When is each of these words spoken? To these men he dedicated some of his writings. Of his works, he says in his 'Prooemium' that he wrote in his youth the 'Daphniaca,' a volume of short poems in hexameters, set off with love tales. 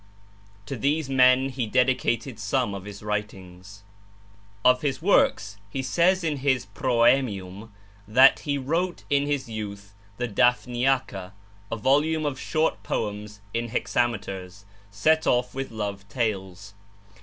To 0.65 0.75
these 0.75 1.09
men 1.11 1.49
he 1.49 1.67
dedicated 1.67 2.39
some 2.39 2.73
of 2.73 2.85
his 2.85 3.03
writings. 3.03 3.83
Of 4.65 4.81
his 4.81 4.99
works, 4.99 5.57
he 5.69 5.83
says 5.83 6.23
in 6.23 6.37
his 6.37 6.65
'Prooemium' 6.65 7.69
that 8.07 8.39
he 8.39 8.57
wrote 8.57 9.03
in 9.11 9.27
his 9.27 9.47
youth 9.47 9.93
the 10.17 10.27
'Daphniaca,' 10.27 11.33
a 11.71 11.75
volume 11.77 12.25
of 12.25 12.39
short 12.39 12.81
poems 12.81 13.41
in 13.53 13.67
hexameters, 13.67 14.65
set 14.89 15.27
off 15.27 15.53
with 15.53 15.69
love 15.69 16.09
tales. 16.09 16.73